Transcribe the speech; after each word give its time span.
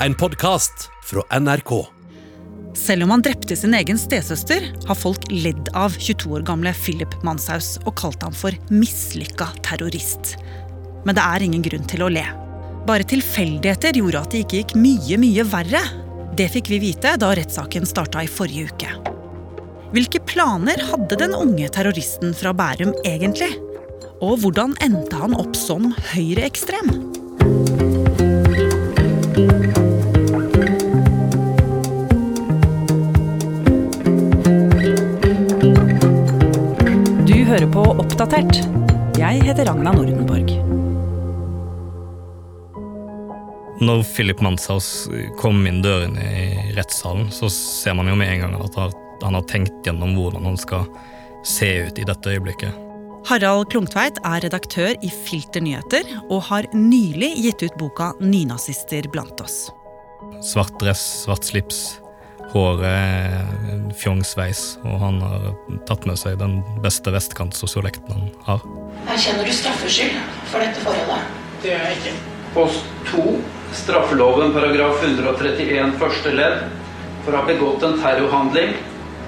en 0.00 0.14
podkast 0.14 0.90
fra 1.04 1.40
NRK. 1.40 1.86
Selv 2.74 3.02
om 3.02 3.10
han 3.10 3.22
drepte 3.24 3.56
sin 3.56 3.74
egen 3.74 3.98
stesøster, 3.98 4.68
har 4.86 4.98
folk 4.98 5.24
ledd 5.32 5.70
av 5.72 5.94
22 5.96 6.34
år 6.36 6.44
gamle 6.46 6.72
Philip 6.76 7.16
Manshaus 7.24 7.76
og 7.86 7.94
kalt 8.00 8.24
ham 8.26 8.36
for 8.36 8.52
mislykka 8.68 9.48
terrorist. 9.64 10.34
Men 11.08 11.16
det 11.16 11.24
er 11.24 11.46
ingen 11.46 11.64
grunn 11.64 11.88
til 11.88 12.04
å 12.04 12.10
le. 12.12 12.26
Bare 12.86 13.08
tilfeldigheter 13.08 13.96
gjorde 13.96 14.22
at 14.22 14.34
det 14.34 14.44
ikke 14.44 14.60
gikk 14.60 14.76
mye, 14.78 15.20
mye 15.22 15.48
verre. 15.48 15.82
Det 16.36 16.50
fikk 16.52 16.70
vi 16.74 16.82
vite 16.90 17.16
da 17.16 17.32
rettssaken 17.34 17.88
starta 17.88 18.22
i 18.22 18.30
forrige 18.30 18.68
uke. 18.74 18.92
Hvilke 19.96 20.20
planer 20.28 20.82
hadde 20.90 21.16
den 21.22 21.34
unge 21.34 21.70
terroristen 21.72 22.36
fra 22.36 22.52
Bærum 22.52 22.92
egentlig? 23.06 23.54
Og 24.20 24.42
hvordan 24.42 24.76
endte 24.84 25.16
han 25.16 25.36
opp 25.36 25.56
som 25.56 25.94
høyreekstrem? 26.12 27.15
Oppdatert. 38.16 38.62
Jeg 39.20 39.42
heter 39.44 39.66
Ragna 39.68 39.90
Nordenborg. 39.92 40.48
Når 43.84 44.04
Philip 44.08 44.40
Manshaus 44.40 44.86
kom 45.36 45.58
inn 45.68 45.82
døren 45.84 46.16
i 46.16 46.72
rettssalen, 46.78 47.28
så 47.28 47.50
ser 47.52 47.92
man 47.98 48.08
jo 48.08 48.14
med 48.16 48.32
en 48.32 48.46
gang 48.46 48.56
at 48.56 48.78
han 49.20 49.36
har 49.36 49.44
tenkt 49.52 49.84
gjennom 49.84 50.16
hvordan 50.16 50.48
han 50.48 50.56
skal 50.56 50.88
se 51.44 51.68
ut 51.90 52.00
i 52.00 52.08
dette 52.08 52.32
øyeblikket. 52.32 52.80
Harald 53.28 53.68
Klungtveit 53.74 54.22
er 54.24 54.40
redaktør 54.46 54.96
i 54.96 55.12
Filter 55.12 55.60
nyheter 55.60 56.08
og 56.22 56.46
har 56.48 56.72
nylig 56.72 57.34
gitt 57.44 57.68
ut 57.68 57.76
boka 57.76 58.14
'Nynazister 58.16 59.12
blant 59.12 59.44
oss'. 59.44 59.66
Svart 60.40 60.72
dress, 60.80 61.04
svart 61.26 61.44
slips, 61.44 61.98
håret 62.56 63.92
fjongsveis, 63.96 64.76
og 64.84 64.98
han 65.00 65.20
har 65.22 65.50
tatt 65.88 66.06
med 66.08 66.18
seg 66.20 66.38
den 66.40 66.58
beste 66.84 67.12
vestkantsosiolekten 67.14 68.14
han 68.16 68.30
har. 68.48 68.64
Erkjenner 69.12 69.46
du 69.46 69.52
straffskyld 69.54 70.16
for 70.50 70.64
dette 70.64 70.82
forholdet? 70.84 71.36
Det 71.62 71.72
gjør 71.72 71.84
jeg 71.86 72.00
ikke. 72.00 72.16
Post 72.56 72.90
2. 73.10 73.36
Straffeloven 73.76 74.54
paragraf 74.54 75.02
131 75.04 75.96
første 76.00 76.32
ledd 76.32 76.64
for 77.26 77.34
å 77.34 77.42
ha 77.42 77.48
begått 77.48 77.84
en 77.84 77.98
terrorhandling 78.00 78.76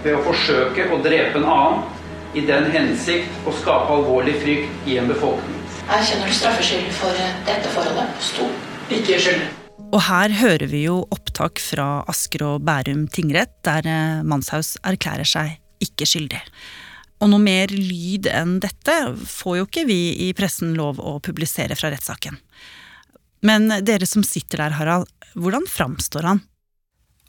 ved 0.04 0.14
å 0.14 0.24
forsøke 0.24 0.88
å 0.94 1.00
drepe 1.04 1.40
en 1.40 1.48
annen 1.48 2.38
i 2.38 2.44
den 2.48 2.68
hensikt 2.72 3.48
å 3.48 3.54
skape 3.60 3.98
alvorlig 3.98 4.36
frykt 4.42 4.88
i 4.88 4.98
en 5.00 5.10
befolkning. 5.10 5.60
Erkjenner 5.88 6.28
du 6.28 6.36
straffskyld 6.36 6.90
for 7.00 7.22
dette 7.48 7.76
forholdet? 7.76 8.12
Post 8.20 8.42
2. 8.42 8.50
Ikke 9.00 9.20
skyldig. 9.20 9.57
Og 9.88 10.02
her 10.04 10.32
hører 10.36 10.68
vi 10.68 10.82
jo 10.84 10.98
opptak 11.14 11.60
fra 11.62 12.02
Asker 12.10 12.44
og 12.44 12.64
Bærum 12.66 13.06
tingrett, 13.08 13.54
der 13.64 13.86
eh, 13.88 14.20
Manshaus 14.26 14.76
erklærer 14.84 15.24
seg 15.28 15.54
ikke 15.84 16.04
skyldig. 16.08 16.40
Og 17.24 17.30
noe 17.32 17.40
mer 17.40 17.72
lyd 17.72 18.28
enn 18.30 18.58
dette 18.62 18.96
får 19.24 19.56
jo 19.58 19.66
ikke 19.66 19.86
vi 19.88 20.00
i 20.28 20.34
pressen 20.36 20.74
lov 20.76 21.00
å 21.00 21.16
publisere 21.24 21.78
fra 21.78 21.90
rettssaken. 21.94 22.36
Men 23.48 23.70
dere 23.86 24.06
som 24.06 24.26
sitter 24.26 24.66
der, 24.66 24.76
Harald, 24.76 25.08
hvordan 25.38 25.64
framstår 25.70 26.26
han? 26.26 26.42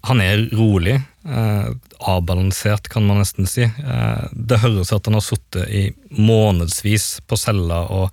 Han 0.08 0.20
er 0.24 0.44
rolig. 0.56 0.98
Eh, 1.24 1.70
avbalansert, 2.12 2.90
kan 2.92 3.08
man 3.08 3.22
nesten 3.24 3.48
si. 3.48 3.64
Eh, 3.64 4.26
det 4.32 4.60
høres 4.60 4.92
at 4.96 5.08
han 5.08 5.16
har 5.16 5.24
sittet 5.24 5.72
i 5.72 5.86
månedsvis 6.12 7.22
på 7.28 7.40
cella 7.40 7.86
og 7.88 8.12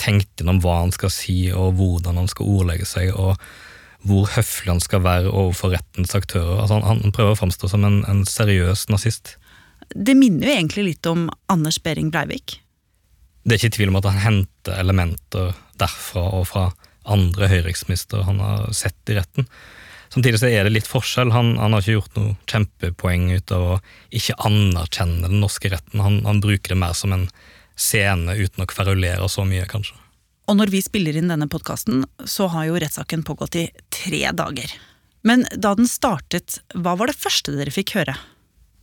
tenkt 0.00 0.36
gjennom 0.36 0.60
hva 0.60 0.82
han 0.82 0.92
skal 0.92 1.12
si, 1.12 1.46
og 1.52 1.78
hvordan 1.78 2.20
han 2.20 2.28
skal 2.28 2.58
ordlegge 2.58 2.88
seg, 2.88 3.14
og 3.16 3.40
hvor 4.06 4.28
høflig 4.36 4.70
han 4.70 4.82
skal 4.82 5.02
være 5.04 5.32
overfor 5.32 5.74
rettens 5.74 6.14
aktører. 6.16 6.60
Altså, 6.62 6.78
han, 6.78 7.02
han, 7.02 7.14
prøver 7.14 7.34
å 7.34 7.40
framstå 7.40 7.70
som 7.72 7.86
en, 7.86 8.02
en 8.10 8.22
seriøs 8.28 8.86
nazist. 8.92 9.36
Det 9.94 10.16
minner 10.18 10.48
jo 10.48 10.56
egentlig 10.56 10.86
litt 10.90 11.08
om 11.10 11.26
Anders 11.52 11.78
Behring 11.82 12.12
Breivik. 12.14 12.60
Det 13.46 13.54
er 13.54 13.60
ikke 13.60 13.76
tvil 13.78 13.92
om 13.92 13.98
at 14.00 14.08
han 14.10 14.22
henter 14.22 14.78
elementer 14.80 15.54
derfra 15.78 16.24
og 16.38 16.46
fra 16.50 16.68
andre 17.06 17.50
høyreekstremister 17.50 18.24
han 18.26 18.40
har 18.42 18.70
sett 18.74 19.12
i 19.12 19.18
retten. 19.18 19.46
Samtidig 20.10 20.40
så 20.40 20.48
er 20.50 20.66
det 20.66 20.74
litt 20.74 20.88
forskjell. 20.90 21.30
Han, 21.34 21.54
han, 21.60 21.74
har 21.74 21.82
ikke 21.82 21.98
gjort 21.98 22.18
noe 22.18 22.34
kjempepoeng 22.50 23.28
ut 23.36 23.52
av 23.54 23.68
å 23.68 23.76
ikke 24.14 24.38
anerkjenne 24.48 25.28
den 25.28 25.42
norske 25.42 25.70
retten. 25.70 26.02
Han, 26.02 26.22
han 26.26 26.42
bruker 26.42 26.74
det 26.74 26.80
mer 26.80 26.94
som 26.98 27.14
en 27.14 27.28
scene 27.76 28.34
uten 28.38 28.64
å 28.64 28.68
kverulere 28.70 29.28
så 29.30 29.44
mye, 29.46 29.66
kanskje. 29.70 29.98
Og 30.46 30.58
når 30.60 30.70
vi 30.70 30.82
spiller 30.84 31.16
inn 31.18 31.32
denne 31.32 31.48
podkasten, 31.50 32.04
så 32.24 32.46
har 32.52 32.68
jo 32.68 32.78
rettssaken 32.78 33.24
pågått 33.26 33.58
i 33.58 33.66
tre 33.90 34.22
dager. 34.36 34.70
Men 35.26 35.42
da 35.58 35.74
den 35.74 35.88
startet, 35.90 36.60
hva 36.74 36.94
var 36.98 37.10
det 37.10 37.18
første 37.18 37.56
dere 37.56 37.74
fikk 37.74 37.96
høre? 37.98 38.14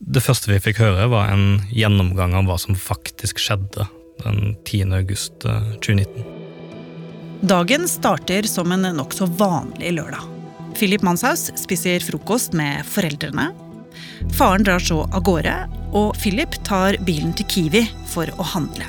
Det 0.04 0.20
første 0.20 0.50
vi 0.50 0.60
fikk 0.60 0.82
høre, 0.82 1.06
var 1.08 1.30
en 1.32 1.62
gjennomgang 1.72 2.34
av 2.36 2.50
hva 2.50 2.58
som 2.60 2.76
faktisk 2.76 3.40
skjedde 3.40 3.86
den 4.20 4.52
10. 4.66 4.92
august 4.98 5.46
2019. 5.46 6.20
Eh, 6.20 6.40
Dagen 7.48 7.88
starter 7.88 8.46
som 8.48 8.72
en 8.72 8.84
nokså 8.96 9.26
vanlig 9.40 9.94
lørdag. 9.96 10.28
Philip 10.76 11.02
Manshaus 11.06 11.48
spiser 11.60 12.04
frokost 12.04 12.52
med 12.56 12.84
foreldrene. 12.88 13.50
Faren 14.36 14.64
drar 14.66 14.82
så 14.82 15.04
av 15.06 15.24
gårde, 15.24 15.54
og 15.96 16.12
Philip 16.20 16.56
tar 16.66 16.98
bilen 17.06 17.32
til 17.36 17.48
Kiwi 17.48 17.84
for 18.10 18.28
å 18.36 18.46
handle. 18.52 18.88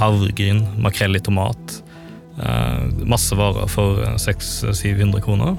Havregryn, 0.00 0.62
makrell 0.80 1.18
i 1.18 1.22
tomat, 1.24 1.80
masse 3.04 3.36
varer 3.36 3.68
for 3.68 4.00
600-700 4.16 5.20
kroner. 5.24 5.58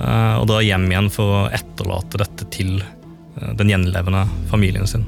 Eh, 0.00 0.36
og 0.40 0.48
drar 0.48 0.64
hjem 0.64 0.88
igjen 0.88 1.10
for 1.12 1.34
å 1.34 1.40
etterlate 1.52 2.22
dette 2.22 2.46
til 2.54 2.78
eh, 2.80 3.52
den 3.58 3.72
gjenlevende 3.72 4.24
familien 4.50 4.88
sin. 4.88 5.04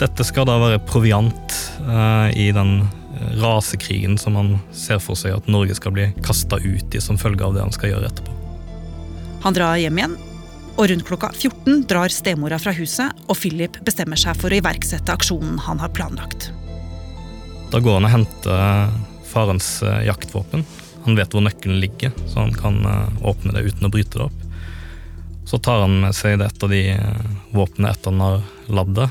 Dette 0.00 0.24
skal 0.24 0.46
da 0.48 0.56
være 0.62 0.80
proviant 0.88 1.56
i 2.32 2.46
den 2.56 2.70
rasekrigen 3.36 4.14
som 4.18 4.36
han 4.38 4.54
ser 4.72 5.00
for 5.02 5.18
seg 5.18 5.34
at 5.36 5.48
Norge 5.50 5.74
skal 5.76 5.92
bli 5.92 6.06
kasta 6.24 6.56
ut 6.56 6.94
i 6.96 7.02
som 7.04 7.18
følge 7.20 7.44
av 7.44 7.56
det 7.56 7.64
han 7.66 7.74
skal 7.74 7.92
gjøre 7.92 8.08
etterpå. 8.08 8.36
Han 9.44 9.56
drar 9.56 9.76
hjem 9.80 10.00
igjen, 10.00 10.16
og 10.76 10.88
rundt 10.88 11.06
klokka 11.08 11.30
14 11.34 11.84
drar 11.90 12.12
stemora 12.14 12.56
fra 12.62 12.72
huset, 12.76 13.12
og 13.28 13.36
Philip 13.36 13.76
bestemmer 13.84 14.20
seg 14.20 14.40
for 14.40 14.48
å 14.48 14.60
iverksette 14.60 15.12
aksjonen 15.12 15.58
han 15.66 15.82
har 15.82 15.92
planlagt. 15.92 16.48
Da 17.70 17.80
går 17.82 18.00
han 18.00 18.08
og 18.08 18.14
henter 18.14 18.94
farens 19.30 19.82
eh, 19.82 20.04
jaktvåpen. 20.06 20.64
Han 21.04 21.16
vet 21.16 21.32
hvor 21.32 21.44
nøkkelen 21.44 21.80
ligger, 21.80 22.12
så 22.28 22.44
han 22.44 22.54
kan 22.54 22.82
eh, 22.86 23.26
åpne 23.26 23.54
det 23.56 23.64
uten 23.70 23.88
å 23.88 23.92
bryte 23.92 24.18
det 24.18 24.26
opp. 24.28 24.46
Så 25.48 25.58
tar 25.58 25.82
han 25.82 25.96
med 26.02 26.14
seg 26.14 26.42
et 26.44 26.62
av 26.66 26.70
de 26.70 26.82
eh, 26.92 27.24
våpnene 27.54 27.94
etter 27.94 28.12
han 28.12 28.22
har 28.24 28.42
ladd 28.70 28.92
det, 28.94 29.08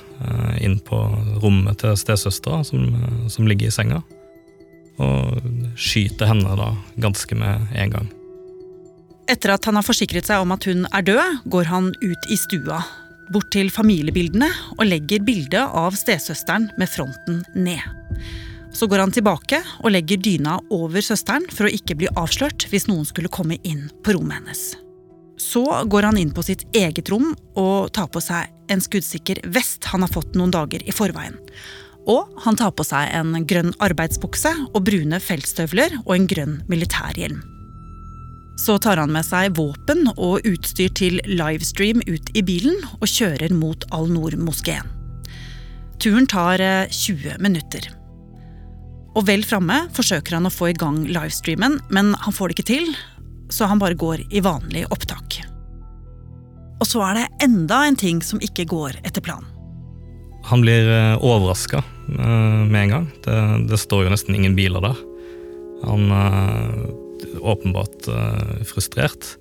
inn 0.63 0.78
på 0.79 0.97
rommet 1.44 1.81
til 1.81 1.97
stesøstera, 2.00 2.62
som, 2.63 2.85
som, 3.28 3.47
ligger 3.47 3.68
i 3.68 3.74
senga. 3.75 3.97
Og 5.03 5.75
skyter 5.75 6.29
henne 6.31 6.56
da 6.56 6.69
ganske 7.03 7.35
med 7.35 7.74
en 7.75 7.91
gang. 7.91 8.08
Etter 9.28 9.52
at 9.52 9.68
han 9.68 9.75
har 9.75 9.84
forsikret 9.84 10.29
seg 10.29 10.46
om 10.46 10.56
at 10.56 10.63
hun 10.69 10.88
er 10.96 11.03
død, 11.06 11.41
går 11.52 11.68
han 11.74 11.91
ut 12.00 12.31
i 12.31 12.40
stua, 12.40 12.79
bort 13.35 13.52
til 13.52 13.68
familiebildene 13.74 14.47
og 14.78 14.88
legger 14.88 15.28
bildet 15.28 15.75
av 15.75 16.00
stesøsteren 16.00 16.69
med 16.79 16.88
fronten 16.91 17.44
ned. 17.52 17.84
Så 18.74 18.88
går 18.88 19.02
han 19.02 19.13
tilbake 19.13 19.62
og 19.81 19.91
legger 19.94 20.22
dyna 20.22 20.59
over 20.74 21.02
søsteren 21.03 21.47
for 21.52 21.68
å 21.68 21.74
ikke 21.74 21.97
bli 22.00 22.09
avslørt 22.19 22.68
hvis 22.69 22.88
noen 22.90 23.07
skulle 23.07 23.31
komme 23.34 23.57
inn 23.63 23.88
på 24.06 24.13
rommet 24.16 24.40
hennes. 24.40 24.63
Så 25.40 25.63
går 25.90 26.09
han 26.09 26.19
inn 26.19 26.34
på 26.35 26.44
sitt 26.46 26.66
eget 26.75 27.09
rom 27.09 27.31
og 27.58 27.91
tar 27.96 28.09
på 28.12 28.22
seg 28.22 28.52
en 28.69 28.84
skuddsikker 28.84 29.41
vest 29.56 29.88
han 29.90 30.03
har 30.06 30.12
fått 30.13 30.35
noen 30.38 30.53
dager 30.53 30.84
i 30.85 30.94
forveien. 30.94 31.38
Og 32.09 32.41
han 32.44 32.58
tar 32.59 32.74
på 32.75 32.85
seg 32.88 33.09
en 33.16 33.46
grønn 33.47 33.72
arbeidsbukse 33.84 34.52
og 34.74 34.84
brune 34.85 35.19
feltstøvler 35.24 36.02
og 36.06 36.13
en 36.16 36.28
grønn 36.29 36.59
militærhjelm. 36.72 37.41
Så 38.59 38.75
tar 38.84 39.00
han 39.00 39.13
med 39.16 39.24
seg 39.24 39.56
våpen 39.56 40.09
og 40.17 40.44
utstyr 40.47 40.91
til 40.99 41.22
livestream 41.29 42.03
ut 42.09 42.34
i 42.35 42.44
bilen 42.44 42.76
og 42.99 43.08
kjører 43.08 43.55
mot 43.55 43.88
Al-Noor-moskeen. 43.96 44.91
Turen 45.99 46.28
tar 46.32 46.59
20 46.91 47.32
eh, 47.32 47.40
minutter. 47.44 47.88
Og 49.20 49.26
vel 49.28 49.42
framme 49.44 49.82
forsøker 49.92 50.38
han 50.38 50.48
å 50.48 50.54
få 50.54 50.70
i 50.72 50.78
gang 50.80 51.02
livestreamen, 51.12 51.82
men 51.92 52.14
han 52.24 52.36
får 52.36 52.50
det 52.50 52.56
ikke 52.56 52.70
til, 52.70 52.92
så 53.52 53.68
han 53.68 53.82
bare 53.82 53.98
går 54.00 54.24
i 54.32 54.40
vanlig 54.46 54.86
opptak. 54.94 55.42
Og 56.80 56.88
så 56.88 57.02
er 57.04 57.18
det 57.18 57.26
enda 57.50 57.82
en 57.84 58.00
ting 58.00 58.22
som 58.24 58.40
ikke 58.40 58.70
går 58.72 59.02
etter 59.04 59.24
planen. 59.26 59.50
Han 60.48 60.64
blir 60.64 60.88
eh, 60.88 61.20
overraska 61.20 61.82
eh, 61.84 62.62
med 62.64 62.80
en 62.86 62.94
gang. 62.94 63.10
Det, 63.26 63.36
det, 63.74 63.82
står 63.82 64.06
jo 64.06 64.14
nesten 64.14 64.38
ingen 64.38 64.56
biler 64.56 64.80
der. 64.88 65.02
Han 65.84 66.08
er 66.16 66.40
eh, 66.40 67.36
åpenbart 67.44 68.08
frustrert. 68.70 69.34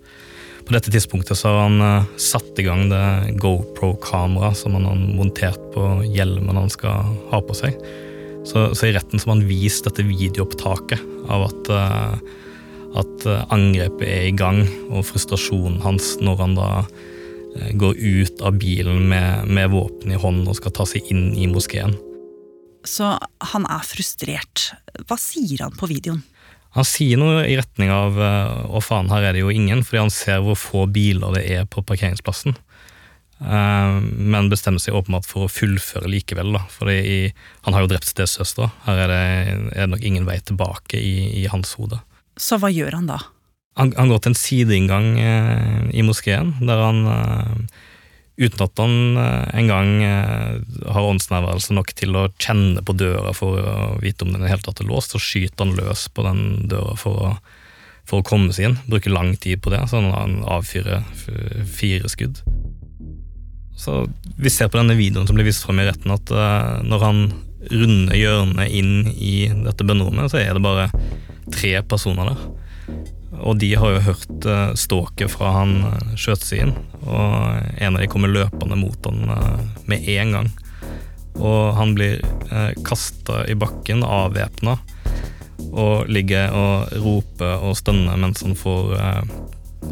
På 0.67 0.75
dette 0.75 0.91
tidspunktet 0.91 1.39
så 1.39 1.53
har 1.55 1.69
han 1.69 2.09
satt 2.21 2.59
i 2.61 2.67
gang 2.67 2.89
det 2.91 3.39
GoPro-kameraet 3.41 4.59
som 4.59 4.75
han 4.77 4.89
har 4.91 4.99
montert 4.99 5.63
på 5.73 5.87
hjelmen 6.11 6.59
han 6.59 6.75
skal 6.75 7.15
ha 7.31 7.41
på 7.47 7.57
seg. 7.57 7.79
Så, 8.49 8.71
så, 8.73 8.89
i 8.89 8.95
retten 8.97 9.21
så 9.21 9.29
har 9.29 9.37
man 9.37 9.49
vist 9.49 9.85
dette 9.85 10.07
videoopptaket 10.09 11.03
av 11.29 11.51
at 11.51 11.73
uh, 11.73 12.37
at 12.97 13.27
eh, 13.29 13.45
angrepet 13.53 14.07
er 14.07 14.27
i 14.29 14.35
gang, 14.37 14.63
og 14.89 15.07
frustrasjonen 15.09 15.81
hans 15.85 16.17
når 16.25 16.43
han 16.43 16.57
da 16.59 16.71
eh, 17.59 17.73
går 17.79 17.99
ut 17.99 18.43
av 18.45 18.59
bilen 18.61 19.09
med, 19.11 19.49
med 19.51 19.73
våpen 19.75 20.15
i 20.15 20.21
hånden 20.21 20.49
og 20.49 20.59
skal 20.59 20.75
ta 20.77 20.89
seg 20.89 21.09
inn 21.13 21.31
i 21.37 21.49
moskeen. 21.51 21.97
Så 22.87 23.17
han 23.53 23.67
er 23.69 23.85
frustrert. 23.85 24.71
Hva 25.09 25.19
sier 25.21 25.67
han 25.67 25.77
på 25.77 25.91
videoen? 25.91 26.23
Han 26.77 26.85
sier 26.87 27.19
noe 27.19 27.43
i 27.49 27.57
retning 27.59 27.91
av 27.93 28.19
eh, 28.23 28.65
å 28.77 28.83
faen, 28.85 29.11
her 29.13 29.31
er 29.31 29.37
det 29.37 29.45
jo 29.45 29.53
ingen, 29.53 29.85
fordi 29.85 30.05
han 30.07 30.15
ser 30.15 30.43
hvor 30.45 30.59
få 30.59 30.87
biler 30.93 31.39
det 31.39 31.45
er 31.59 31.69
på 31.69 31.85
parkeringsplassen. 31.85 32.57
Eh, 33.39 34.01
men 34.03 34.51
bestemmer 34.51 34.83
seg 34.83 34.97
åpenbart 34.99 35.29
for 35.29 35.47
å 35.47 35.53
fullføre 35.53 36.11
likevel, 36.11 36.53
da. 36.57 36.65
For 36.73 36.91
han 36.91 37.77
har 37.77 37.85
jo 37.85 37.91
drept 37.93 38.11
stesøstera. 38.11 38.73
Her 38.87 39.05
er 39.05 39.13
det, 39.13 39.25
er 39.77 39.83
det, 39.85 39.91
nok 39.95 40.07
ingen 40.07 40.27
vei 40.29 40.41
tilbake 40.43 40.99
i, 40.99 41.17
i, 41.43 41.47
hans 41.51 41.77
hode. 41.79 42.01
Så 42.39 42.59
hva 42.59 42.71
gjør 42.73 42.99
han 42.99 43.11
da? 43.11 43.21
Han, 43.79 43.93
han 43.95 44.11
går 44.11 44.25
til 44.25 44.33
en 44.33 44.41
sideinngang 44.41 45.13
eh, 45.23 45.85
i 45.95 46.03
moskeen, 46.03 46.57
der 46.67 46.83
han 46.83 47.05
eh, 47.13 47.79
uten 48.39 48.65
at 48.67 48.83
han 48.83 49.21
eh, 49.23 49.47
engang 49.61 49.93
eh, 50.03 50.59
har 50.91 51.07
åndsnærværelse 51.13 51.77
nok 51.79 51.95
til 51.99 52.19
å 52.19 52.27
kjenne 52.43 52.83
på 52.83 52.97
døra 52.99 53.35
for 53.39 53.59
å 53.59 53.77
vite 54.03 54.27
om 54.27 54.35
den 54.35 54.43
er 54.43 54.57
helt 54.57 54.67
tatt 54.67 54.83
er 54.83 54.91
låst, 54.91 55.15
så 55.15 55.23
skyter 55.23 55.67
han 55.67 55.79
løs 55.79 56.09
på 56.11 56.27
den 56.27 56.43
døra 56.71 56.99
for 56.99 57.23
å, 57.23 57.33
for 58.09 58.19
å 58.19 58.27
komme 58.27 58.51
seg 58.55 58.73
inn. 58.73 58.81
Bruker 58.91 59.15
lang 59.15 59.37
tid 59.39 59.63
på 59.63 59.75
det, 59.75 59.85
så 59.91 60.03
han 60.03 60.41
avfyrer 60.43 61.07
fire 61.79 62.11
skudd. 62.11 62.43
Så 63.79 64.09
Vi 64.37 64.51
ser 64.51 64.69
på 64.69 64.79
denne 64.79 64.99
videoen 64.99 65.27
som 65.27 65.39
blir 65.39 65.47
vist 65.47 65.65
fram 65.67 65.79
i 65.81 65.87
retten, 65.87 66.11
at 66.15 66.31
uh, 66.35 66.79
når 66.87 67.05
han 67.05 67.21
runder 67.71 68.17
hjørnet 68.19 68.75
inn 68.75 69.09
i 69.15 69.49
dette 69.65 69.87
bønnerommet, 69.87 70.31
så 70.31 70.41
er 70.41 70.55
det 70.55 70.63
bare 70.63 70.89
tre 71.55 71.73
personer 71.87 72.33
der. 72.33 72.45
Og 73.39 73.59
de 73.63 73.73
har 73.79 73.95
jo 73.95 74.05
hørt 74.11 74.47
uh, 74.47 74.75
ståket 74.79 75.31
fra 75.35 75.55
han 75.61 75.75
skjøt 76.19 76.47
seg 76.47 76.65
inn, 76.67 76.75
og 77.07 77.59
en 77.79 77.99
av 77.99 78.03
de 78.03 78.11
kommer 78.11 78.35
løpende 78.35 78.79
mot 78.79 79.11
han 79.11 79.27
uh, 79.31 79.59
med 79.91 80.07
en 80.15 80.35
gang. 80.39 80.51
Og 81.39 81.75
han 81.79 81.95
blir 81.99 82.23
uh, 82.51 82.73
kasta 82.87 83.45
i 83.51 83.59
bakken, 83.59 84.03
avvæpna, 84.07 84.79
og 85.69 86.11
ligger 86.11 86.55
og 86.55 86.99
roper 87.03 87.63
og 87.67 87.77
stønner 87.79 88.19
mens 88.19 88.43
han 88.47 88.59
får 88.59 88.95
uh, 88.99 89.23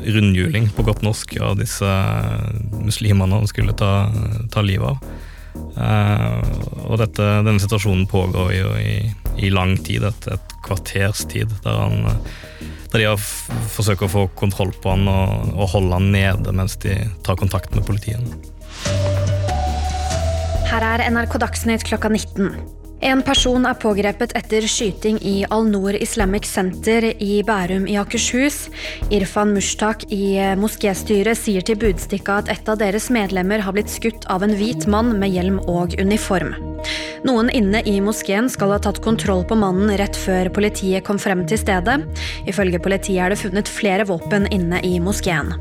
rundhjuling 0.06 0.68
på 0.76 0.84
godt 0.86 1.02
norsk 1.06 1.36
av 1.42 1.56
disse 1.60 1.92
muslimene 2.78 3.40
han 3.40 3.48
skulle 3.50 3.74
ta, 3.76 4.08
ta 4.52 4.64
livet 4.64 4.94
av. 4.94 5.16
Uh, 5.76 6.40
og 6.86 6.98
dette, 7.00 7.24
denne 7.44 7.60
situasjonen 7.60 8.06
pågår 8.10 8.52
jo 8.56 8.72
i, 8.80 8.96
i 9.40 9.50
lang 9.52 9.76
tid, 9.84 10.04
et, 10.08 10.28
et, 10.32 10.54
kvarters 10.66 11.22
tid, 11.30 11.52
der, 11.62 11.76
han, 11.78 12.18
der 12.92 13.04
de 13.04 13.12
forsøker 13.76 14.08
å 14.08 14.12
få 14.12 14.24
kontroll 14.38 14.72
på 14.82 14.90
han 14.92 15.06
og, 15.08 15.52
og 15.54 15.70
holde 15.76 16.00
han 16.00 16.10
nede 16.10 16.54
mens 16.56 16.74
de 16.82 16.96
tar 17.26 17.38
kontakt 17.38 17.76
med 17.76 17.86
politiet. 17.86 18.20
Her 20.66 20.82
er 20.82 21.06
NRK 21.12 21.38
Dagsnytt 21.44 21.86
klokka 21.86 22.10
19. 22.10 22.56
En 23.04 23.20
person 23.20 23.66
er 23.68 23.76
pågrepet 23.76 24.32
etter 24.38 24.64
skyting 24.64 25.18
i 25.20 25.34
Al-Noor 25.52 25.98
Islamic 26.00 26.46
Center 26.48 27.04
i 27.04 27.42
Bærum 27.44 27.84
i 27.84 27.98
Akershus. 28.00 28.70
Irfan 29.12 29.52
Mushtak 29.52 30.06
i 30.08 30.38
moskéstyret 30.56 31.36
sier 31.36 31.60
til 31.60 31.76
Budstikka 31.82 32.38
at 32.40 32.48
et 32.54 32.70
av 32.72 32.80
deres 32.80 33.10
medlemmer 33.12 33.60
har 33.60 33.76
blitt 33.76 33.92
skutt 33.92 34.24
av 34.32 34.46
en 34.46 34.56
hvit 34.56 34.88
mann 34.88 35.12
med 35.20 35.34
hjelm 35.34 35.60
og 35.68 35.92
uniform. 36.00 36.54
Noen 37.28 37.52
inne 37.52 37.82
i 37.84 37.98
moskeen 38.00 38.48
skal 38.48 38.72
ha 38.72 38.80
tatt 38.80 39.02
kontroll 39.04 39.44
på 39.44 39.60
mannen 39.60 39.92
rett 40.00 40.16
før 40.16 40.48
politiet 40.56 41.04
kom 41.04 41.20
frem 41.20 41.44
til 41.44 41.60
stedet. 41.60 42.00
Ifølge 42.48 42.80
politiet 42.80 43.26
er 43.26 43.34
det 43.34 43.40
funnet 43.44 43.68
flere 43.68 44.08
våpen 44.08 44.48
inne 44.48 44.80
i 44.80 44.96
moskeen. 45.04 45.52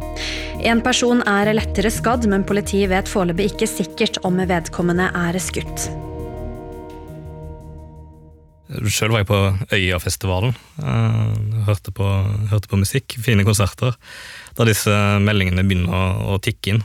En 0.63 0.79
person 0.85 1.19
er 1.27 1.51
lettere 1.51 1.91
skadd, 1.91 2.29
men 2.31 2.47
politiet 2.47 2.93
vet 2.95 3.11
foreløpig 3.11 3.51
ikke 3.51 3.73
sikkert 3.75 4.23
om 4.23 4.39
vedkommende 4.39 5.11
er 5.27 5.43
skutt. 5.43 5.89
Sjøl 8.65 9.13
var 9.13 9.21
jeg 9.21 9.29
på 9.29 9.39
Øyafestivalen. 9.77 10.56
Uh, 10.81 11.35
hørte, 11.67 11.94
hørte, 12.50 12.69
på, 12.71 12.79
musikk, 12.81 13.17
fine 13.21 13.45
konserter. 13.45 13.94
Da 14.57 14.65
disse 14.65 14.94
meldingene 15.21 15.65
begynner 15.67 15.94
å, 15.94 16.33
å, 16.33 16.39
tikke 16.41 16.73
inn. 16.73 16.81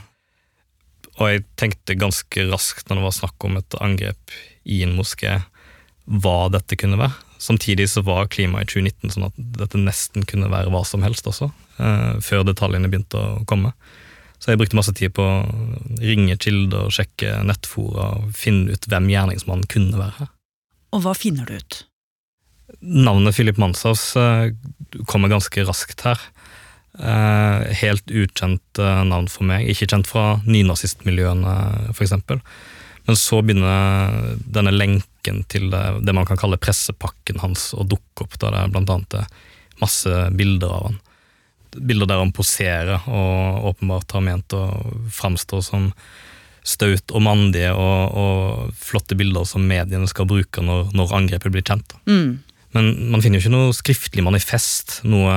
Og 1.17 1.31
jeg 1.31 1.45
tenkte 1.59 1.97
ganske 1.97 2.45
raskt 2.51 2.89
når 2.89 2.99
det 2.99 3.07
var 3.07 3.17
snakk 3.17 3.47
om 3.47 3.57
et 3.57 3.77
angrep 3.81 4.35
i 4.69 4.83
en 4.85 4.93
moské, 4.97 5.39
hva 6.05 6.37
dette 6.53 6.77
kunne 6.77 6.99
være. 7.01 7.17
Samtidig 7.41 7.87
så 7.89 8.03
var 8.05 8.29
klimaet 8.29 8.69
i 8.69 8.75
2019 8.75 9.15
sånn 9.15 9.27
at 9.31 9.41
dette 9.57 9.81
nesten 9.81 10.25
kunne 10.29 10.51
være 10.53 10.69
hva 10.73 10.83
som 10.85 11.01
helst 11.05 11.29
også, 11.29 11.49
uh, 11.81 12.13
før 12.21 12.45
detaljene 12.45 12.91
begynte 12.91 13.17
å 13.17 13.41
komme. 13.49 13.73
Så 14.41 14.53
jeg 14.53 14.61
brukte 14.61 14.77
masse 14.77 14.93
tid 14.97 15.13
på 15.17 15.25
å 15.25 15.41
ringe 16.01 16.37
kilder, 16.41 16.93
sjekke 16.93 17.41
nettfora 17.45 18.13
finne 18.37 18.73
ut 18.73 18.87
hvem 18.89 19.09
gjerningsmannen 19.13 19.69
kunne 19.69 19.97
være 19.97 20.17
her. 20.19 20.31
Og 20.91 21.03
hva 21.05 21.15
finner 21.15 21.47
du 21.47 21.55
ut? 21.55 21.81
Navnet 22.81 23.35
Philip 23.35 23.59
Manshaus 23.59 24.11
uh, 24.19 24.51
kommer 25.09 25.31
ganske 25.31 25.63
raskt 25.67 26.03
her. 26.07 26.19
Uh, 26.99 27.67
helt 27.79 28.11
ukjent 28.11 28.81
uh, 28.81 29.03
navn 29.07 29.29
for 29.31 29.47
meg, 29.47 29.69
ikke 29.71 29.87
kjent 29.93 30.09
fra 30.09 30.25
nynazistmiljøene 30.47 31.55
f.eks. 31.93 32.15
Men 33.07 33.17
så 33.17 33.39
begynner 33.41 34.35
denne 34.45 34.73
lenken 34.75 35.41
til 35.49 35.69
det, 35.71 35.83
det, 36.05 36.15
man 36.15 36.27
kan 36.27 36.39
kalle 36.39 36.59
pressepakken 36.61 37.41
hans 37.41 37.71
å 37.73 37.87
dukke 37.87 38.27
opp, 38.27 38.35
der 38.41 38.53
det 38.53 38.65
er 38.65 38.75
blant 38.75 38.91
annet 38.93 39.39
masse 39.81 40.27
bilder 40.37 40.75
av 40.75 40.89
han. 40.89 40.99
Bilder 41.71 42.09
der 42.11 42.19
han 42.21 42.35
poserer 42.35 43.07
og 43.07 43.71
åpenbart 43.71 44.13
har 44.17 44.25
ment 44.25 44.53
å 44.53 44.65
framstå 45.15 45.61
som 45.65 45.89
staut 46.67 47.11
og 47.11 47.23
mandige 47.25 47.71
og, 47.73 48.17
og, 48.17 48.71
flotte 48.77 49.17
bilder 49.17 49.45
som 49.49 49.65
mediene 49.67 50.09
skal 50.09 50.29
bruke 50.29 50.61
når, 50.63 50.91
når 50.97 51.15
angrepet 51.17 51.53
blir 51.53 51.65
kjent. 51.65 51.95
Mm. 52.05 52.41
Men 52.75 52.91
man 53.11 53.23
finner 53.23 53.39
jo 53.39 53.45
ikke 53.45 53.55
noe 53.55 53.75
skriftlig 53.75 54.23
manifest, 54.23 55.01
noe, 55.03 55.31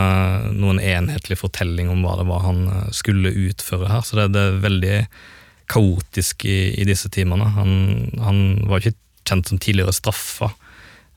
noen 0.54 0.78
enhetlig 0.78 1.40
fortelling 1.40 1.88
om 1.90 2.04
hva 2.04 2.18
det 2.20 2.28
var 2.28 2.44
han 2.44 2.60
eh, 2.70 2.90
skulle 2.94 3.32
utføre 3.48 3.90
her. 3.90 4.04
Så 4.06 4.20
det, 4.20 4.28
det 4.36 4.42
er 4.42 4.60
veldig 4.62 4.98
kaotisk 5.72 6.44
i, 6.46 6.58
i 6.78 6.86
disse 6.86 7.10
timene. 7.10 7.48
Han, 7.56 7.72
han, 8.22 8.44
var 8.68 8.82
ikke 8.82 8.94
kjent 9.26 9.50
som 9.50 9.58
tidligere 9.58 9.96
straffa. 9.96 10.52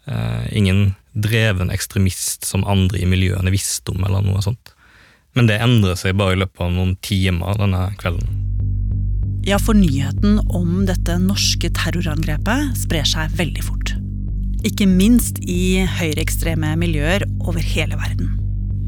Eh, 0.08 0.48
ingen 0.58 0.96
dreven 1.18 1.70
ekstremist 1.74 2.48
som 2.48 2.66
andre 2.66 3.04
i 3.04 3.10
miljøene 3.10 3.54
visste 3.54 3.94
om, 3.94 4.02
eller 4.08 4.26
noe 4.26 4.42
sånt. 4.46 4.74
Men 5.38 5.50
det 5.50 5.60
endrer 5.62 5.98
seg 6.00 6.18
bare 6.18 6.34
i 6.34 6.42
løpet 6.42 6.64
av 6.66 6.74
noen 6.74 6.96
timer 7.06 7.60
denne 7.62 7.84
kvelden. 8.02 8.37
Ja, 9.48 9.56
for 9.60 9.78
nyheten 9.80 10.42
om 10.52 10.82
dette 10.84 11.14
norske 11.24 11.70
terrorangrepet 11.72 12.74
sprer 12.76 13.06
seg 13.08 13.32
veldig 13.40 13.62
fort. 13.64 13.94
Ikke 14.68 14.84
minst 14.92 15.40
i 15.48 15.86
høyreekstreme 15.88 16.74
miljøer 16.76 17.24
over 17.40 17.64
hele 17.64 17.96
verden. 17.96 18.34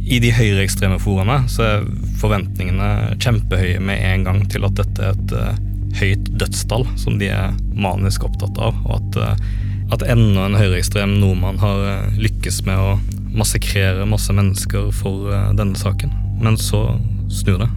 I 0.03 0.19
de 0.19 0.33
høyreekstreme 0.35 0.99
foraene 0.99 1.37
så 1.47 1.63
er 1.63 1.87
forventningene 2.19 3.15
kjempehøye 3.23 3.79
med 3.79 4.03
en 4.03 4.27
gang 4.27 4.43
til 4.51 4.67
at 4.67 4.75
dette 4.81 5.07
er 5.07 5.15
et 5.15 5.35
uh, 5.39 5.63
høyt 6.01 6.27
dødstall 6.43 6.83
som 6.99 7.23
de 7.23 7.31
er 7.31 7.55
manisk 7.71 8.27
opptatt 8.27 8.59
av, 8.59 8.83
og 8.83 8.99
at, 8.99 9.23
uh, 9.39 9.89
at 9.95 10.07
enda 10.11 10.49
en 10.49 10.59
høyreekstrem 10.59 11.21
nordmann 11.23 11.63
har 11.63 11.85
uh, 11.87 12.19
lykkes 12.19 12.65
med 12.67 12.83
å 12.83 12.97
massakrere 13.31 14.11
masse 14.11 14.35
mennesker 14.35 14.91
for 14.91 15.31
denne 15.55 15.79
saken. 15.79 16.11
Men 16.43 16.59
så 16.59 16.89
snur 17.31 17.63
det. 17.63 17.75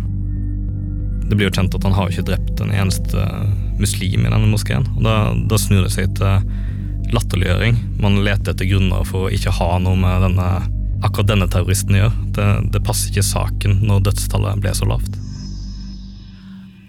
Det 1.28 1.36
blir 1.36 1.48
jo 1.48 1.54
kjent 1.54 1.74
at 1.74 1.86
han 1.86 1.96
har 1.96 2.10
ikke 2.10 2.26
drept 2.32 2.60
en 2.60 2.74
eneste 2.74 3.26
muslim 3.80 4.26
i 4.26 4.30
denne 4.30 4.50
moskeen. 4.50 4.86
og 4.96 5.02
Da, 5.06 5.16
da 5.48 5.58
snur 5.60 5.86
det 5.86 5.94
seg 5.94 6.12
til 6.18 7.12
latterliggjøring. 7.12 7.78
Man 8.02 8.22
leter 8.24 8.54
etter 8.54 8.68
grunner 8.68 9.04
for 9.08 9.26
å 9.26 9.32
ikke 9.32 9.54
ha 9.58 9.70
noe 9.82 9.98
med 9.98 10.26
denne, 10.26 10.48
akkurat 11.04 11.32
denne 11.32 11.48
terroristen 11.50 11.96
å 11.96 12.04
gjøre. 12.04 12.28
Det, 12.36 12.48
det 12.76 12.84
passer 12.86 13.12
ikke 13.12 13.26
saken 13.26 13.82
når 13.86 14.06
dødstallet 14.08 14.62
ble 14.62 14.74
så 14.76 14.88
lavt. 14.88 15.18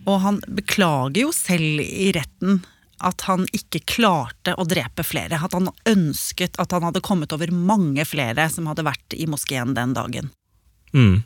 Og 0.04 0.20
han 0.26 0.40
beklager 0.52 1.24
jo 1.24 1.34
selv 1.36 1.84
i 1.84 2.12
retten 2.16 2.64
at 3.04 3.26
han 3.28 3.46
ikke 3.56 3.84
klarte 3.98 4.56
å 4.60 4.66
drepe 4.68 5.04
flere. 5.06 5.40
At 5.44 5.56
han 5.56 5.72
ønsket 5.90 6.60
at 6.62 6.76
han 6.76 6.86
hadde 6.88 7.04
kommet 7.04 7.36
over 7.36 7.52
mange 7.52 8.06
flere 8.08 8.48
som 8.52 8.68
hadde 8.72 8.86
vært 8.88 9.16
i 9.18 9.28
moskeen 9.30 9.76
den 9.76 9.96
dagen. 9.96 10.32
Mm. 10.94 11.24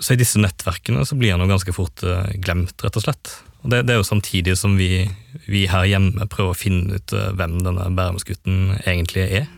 Så 0.00 0.14
i 0.14 0.20
disse 0.20 0.40
nettverkene 0.40 1.04
så 1.08 1.16
blir 1.18 1.34
han 1.36 1.50
ganske 1.50 1.74
fort 1.74 2.04
uh, 2.06 2.28
glemt, 2.42 2.76
rett 2.84 2.98
og 2.98 3.04
slett. 3.04 3.32
Og 3.62 3.70
det, 3.70 3.84
det, 3.86 3.94
er 3.94 4.00
jo 4.00 4.06
samtidig 4.06 4.56
som 4.58 4.76
vi, 4.78 5.04
vi, 5.46 5.66
her 5.70 5.86
hjemme 5.86 6.26
prøver 6.30 6.54
å 6.54 6.58
finne 6.58 6.98
ut 6.98 7.14
uh, 7.16 7.30
hvem 7.38 7.60
denne 7.62 7.90
Bærumsgutten 7.96 8.78
egentlig 8.86 9.28
er. 9.42 9.50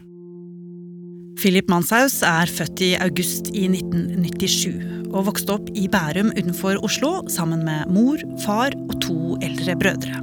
Philip 1.41 1.71
Manshaus 1.71 2.21
er 2.27 2.51
født 2.51 2.83
i 2.85 2.93
august 3.03 3.51
i 3.53 3.67
1997 3.67 4.95
og 5.15 5.29
vokste 5.31 5.57
opp 5.57 5.71
i 5.79 5.87
Bærum 5.91 6.33
utenfor 6.35 6.79
Oslo 6.87 7.17
sammen 7.31 7.65
med 7.67 7.91
mor, 7.95 8.23
far 8.45 8.75
og 8.89 8.97
to 9.05 9.39
eldre 9.45 9.77
brødre. 9.79 10.21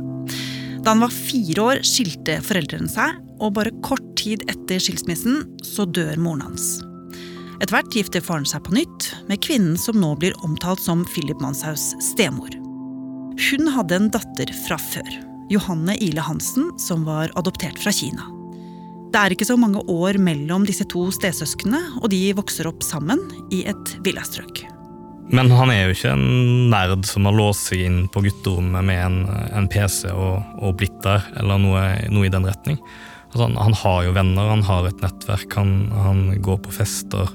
Da 0.82 0.96
han 0.96 1.04
var 1.04 1.14
fire 1.14 1.66
år, 1.68 1.84
skilte 1.86 2.40
foreldrene 2.44 2.90
seg, 2.90 3.20
og 3.42 3.56
bare 3.58 3.74
kort 3.86 4.06
tid 4.20 4.46
etter 4.52 4.82
skilsmissen 4.82 5.44
så 5.66 5.86
dør 5.86 6.18
moren 6.22 6.50
hans. 6.50 6.80
Etter 7.62 7.78
hvert 7.78 7.94
gifter 7.94 8.24
faren 8.26 8.46
seg 8.50 8.64
på 8.66 8.74
nytt 8.74 9.12
med 9.30 9.42
kvinnen 9.46 9.76
som 9.78 10.00
nå 10.02 10.16
blir 10.18 10.34
omtalt 10.42 10.82
som 10.82 11.04
Philip 11.06 11.38
Manshaus 11.44 11.92
stemor. 12.02 12.50
Hun 13.38 13.70
hadde 13.76 14.00
en 14.00 14.10
datter 14.14 14.50
fra 14.64 14.80
før, 14.82 15.12
Johanne 15.54 15.94
Ile 16.02 16.26
Hansen, 16.26 16.72
som 16.82 17.06
var 17.06 17.30
adoptert 17.38 17.78
fra 17.84 17.94
Kina. 17.94 18.26
Det 19.14 19.20
er 19.22 19.36
ikke 19.36 19.46
så 19.46 19.60
mange 19.62 19.84
år 19.92 20.18
mellom 20.24 20.66
disse 20.66 20.88
to 20.90 21.06
stesøsknene, 21.14 22.00
og 22.02 22.10
de 22.10 22.32
vokser 22.34 22.70
opp 22.70 22.82
sammen 22.86 23.22
i 23.54 23.62
et 23.70 23.94
villastrøk. 24.08 24.64
Men 25.32 25.52
han 25.54 25.70
er 25.70 25.86
jo 25.86 25.94
ikke 25.94 26.16
en 26.16 26.70
nerd 26.74 27.06
som 27.08 27.30
har 27.30 27.38
låst 27.38 27.70
seg 27.70 27.86
inn 27.86 28.02
på 28.12 28.24
gutterommet 28.26 28.88
med 28.90 29.06
en, 29.06 29.20
en 29.54 29.70
PC 29.72 30.10
og, 30.10 30.42
og, 30.58 30.74
blitt 30.82 30.98
der, 31.06 31.30
eller 31.38 31.62
noe, 31.62 31.86
noe 32.10 32.26
i 32.26 32.34
den 32.34 32.48
retning. 32.50 32.82
Altså 33.32 33.48
han, 33.48 33.58
han, 33.58 33.76
har 33.80 34.04
jo 34.06 34.14
venner, 34.16 34.52
han 34.52 34.64
har 34.68 34.88
et 34.90 35.02
nettverk, 35.04 35.56
han, 35.56 35.76
han 35.96 36.24
går 36.44 36.58
på 36.66 36.74
fester, 36.76 37.30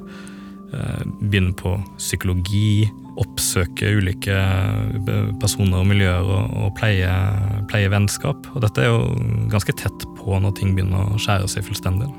eh, 0.77 1.05
begynner 1.23 1.57
på 1.57 1.73
psykologi, 1.97 2.85
oppsøker 3.17 3.97
ulike 3.97 4.37
eh, 4.37 5.31
personer 5.41 5.81
og 5.81 5.89
miljøer 5.89 6.27
og, 6.27 6.53
og 6.61 6.75
pleier, 6.77 7.41
pleier 7.71 7.93
vennskap. 7.93 8.45
Og 8.53 8.61
dette 8.65 8.85
er 8.85 8.93
jo 8.93 9.17
ganske 9.53 9.77
tett 9.81 10.09
på 10.19 10.37
når 10.43 10.59
ting 10.61 10.77
begynner 10.77 11.15
å 11.15 11.23
skjære 11.23 11.49
seg 11.55 11.65
fullstendig. 11.69 12.11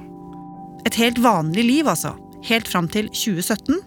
Et 0.89 0.97
helt 0.97 1.21
vanlig 1.21 1.67
liv, 1.67 1.89
altså. 1.89 2.15
Helt 2.47 2.69
fram 2.69 2.89
til 2.89 3.11
2017 3.13 3.77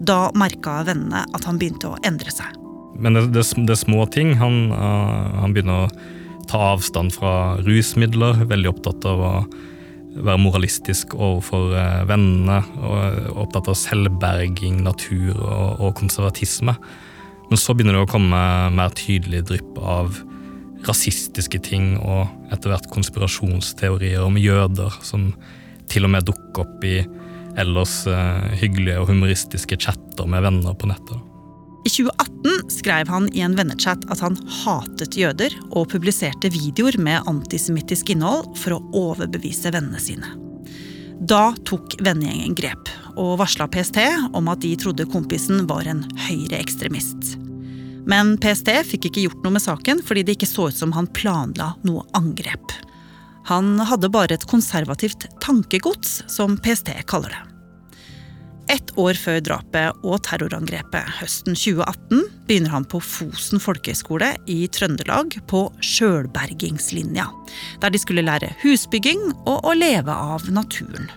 da 0.00 0.30
merka 0.38 0.80
vennene 0.86 1.26
at 1.36 1.44
han 1.44 1.58
begynte 1.60 1.90
å 1.90 1.98
endre 2.06 2.32
seg. 2.32 2.54
Men 3.00 3.16
det, 3.16 3.26
det, 3.34 3.44
det 3.56 3.74
er 3.74 3.80
små 3.80 4.06
ting. 4.12 4.34
Han, 4.40 4.70
uh, 4.72 5.40
han, 5.40 5.54
begynner 5.56 5.86
å 5.86 5.90
ta 6.50 6.60
avstand 6.74 7.14
fra 7.14 7.34
rusmidler. 7.64 8.44
Veldig 8.50 8.72
opptatt 8.72 9.06
av 9.08 9.22
å 9.22 9.34
være 10.10 10.40
moralistisk 10.42 11.14
overfor 11.14 11.74
uh, 11.76 12.02
vennene. 12.08 12.60
Og 12.80 13.38
opptatt 13.44 13.70
av 13.70 13.78
selvberging, 13.78 14.82
natur 14.86 15.36
og, 15.36 15.80
og, 15.80 15.94
konservatisme. 16.00 16.74
Men 17.50 17.60
så 17.60 17.74
begynner 17.74 17.98
det 17.98 18.04
å 18.06 18.10
komme 18.10 18.42
mer 18.74 18.92
tydelig 18.98 19.44
drypp 19.50 19.78
av 19.82 20.20
rasistiske 20.86 21.58
ting 21.60 21.92
og 21.98 22.52
etter 22.54 22.72
hvert 22.72 22.86
konspirasjonsteorier 22.94 24.22
om 24.24 24.38
jøder 24.40 24.94
som 25.04 25.26
til 25.92 26.06
og 26.06 26.14
med 26.14 26.24
dukker 26.30 26.62
opp 26.62 26.86
i 26.88 27.02
ellers 27.60 28.04
uh, 28.08 28.46
hyggelige 28.56 29.00
og 29.02 29.10
humoristiske 29.10 29.80
chatter 29.82 30.30
med 30.30 30.46
venner 30.46 30.78
på 30.78 30.88
nettet. 30.90 31.18
I 31.84 31.90
2018 31.90 32.29
skrev 32.72 33.08
han 33.08 33.28
i 33.36 33.42
en 33.44 33.56
vennechat 33.56 34.06
at 34.12 34.22
han 34.24 34.38
hatet 34.62 35.16
jøder, 35.18 35.54
og 35.70 35.90
publiserte 35.92 36.50
videoer 36.52 36.98
med 36.98 37.28
antisemittisk 37.30 38.14
innhold 38.14 38.54
for 38.60 38.76
å 38.76 38.84
overbevise 38.96 39.72
vennene 39.74 40.00
sine. 40.00 40.32
Da 41.20 41.50
tok 41.68 41.98
vennegjengen 42.00 42.56
grep, 42.56 42.88
og 43.20 43.36
varsla 43.42 43.68
PST 43.68 44.00
om 44.32 44.48
at 44.48 44.62
de 44.64 44.72
trodde 44.80 45.08
kompisen 45.12 45.66
var 45.68 45.88
en 45.90 46.06
høyreekstremist. 46.28 47.34
Men 48.08 48.38
PST 48.40 48.72
fikk 48.88 49.10
ikke 49.10 49.26
gjort 49.26 49.44
noe 49.44 49.58
med 49.58 49.64
saken 49.64 50.00
fordi 50.06 50.24
det 50.24 50.38
ikke 50.38 50.48
så 50.48 50.70
ut 50.70 50.78
som 50.78 50.94
han 50.96 51.10
planla 51.12 51.74
noe 51.84 52.06
angrep. 52.16 52.72
Han 53.50 53.76
hadde 53.84 54.12
bare 54.12 54.36
et 54.36 54.48
konservativt 54.48 55.26
tankegods, 55.44 56.22
som 56.30 56.56
PST 56.60 56.92
kaller 57.10 57.36
det. 57.36 57.49
Ett 58.70 58.92
år 58.98 59.16
før 59.18 59.40
drapet 59.42 60.04
og 60.06 60.20
terrorangrepet 60.22 61.16
høsten 61.18 61.56
2018 61.58 62.20
begynner 62.46 62.70
han 62.70 62.84
på 62.86 63.00
Fosen 63.02 63.58
folkehøgskole 63.58 64.28
i 64.46 64.60
Trøndelag 64.70 65.34
på 65.50 65.64
sjølbergingslinja, 65.82 67.24
der 67.82 67.90
de 67.90 67.98
skulle 67.98 68.22
lære 68.22 68.52
husbygging 68.62 69.24
og 69.40 69.66
å 69.66 69.74
leve 69.74 70.14
av 70.14 70.46
naturen. 70.54 71.10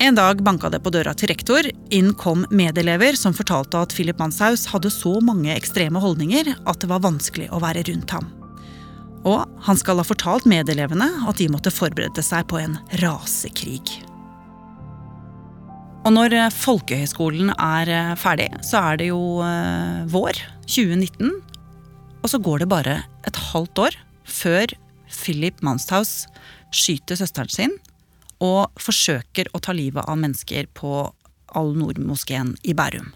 En 0.00 0.16
dag 0.16 0.40
banka 0.44 0.72
det 0.72 0.80
på 0.84 0.94
døra 0.96 1.12
til 1.16 1.34
rektor. 1.34 1.68
Inn 1.92 2.14
kom 2.16 2.48
medelever 2.48 3.16
som 3.16 3.36
fortalte 3.36 3.84
at 3.84 3.92
Philip 3.92 4.16
Manshaus 4.20 4.64
hadde 4.72 4.92
så 4.92 5.18
mange 5.20 5.52
ekstreme 5.52 6.00
holdninger 6.00 6.54
at 6.56 6.80
det 6.80 6.92
var 6.92 7.04
vanskelig 7.04 7.52
å 7.52 7.60
være 7.60 7.84
rundt 7.92 8.16
ham. 8.16 8.32
Og 9.28 9.44
han 9.68 9.76
skal 9.76 10.00
ha 10.00 10.08
fortalt 10.08 10.48
medelevene 10.48 11.12
at 11.28 11.40
de 11.40 11.52
måtte 11.52 11.72
forberede 11.72 12.24
seg 12.24 12.48
på 12.48 12.64
en 12.64 12.80
rasekrig. 13.04 13.98
Og 16.06 16.12
når 16.14 16.36
folkehøyskolen 16.54 17.50
er 17.58 17.90
eh, 17.90 18.12
ferdig, 18.14 18.46
så 18.62 18.78
er 18.92 19.00
det 19.00 19.08
jo 19.08 19.40
eh, 19.42 20.04
vår 20.12 20.38
2019. 20.70 21.32
Og 22.22 22.30
så 22.30 22.38
går 22.38 22.62
det 22.62 22.68
bare 22.70 23.00
et 23.26 23.40
halvt 23.50 23.82
år 23.88 23.96
før 24.22 24.70
Philip 25.10 25.58
Manshaus 25.66 26.28
skyter 26.70 27.18
søsteren 27.18 27.50
sin 27.50 27.74
og 28.42 28.70
forsøker 28.78 29.50
å 29.50 29.62
ta 29.64 29.74
livet 29.74 30.06
av 30.06 30.18
mennesker 30.20 30.68
på 30.78 31.08
Al-Noor-moskeen 31.58 32.54
i 32.62 32.74
Bærum. 32.76 33.10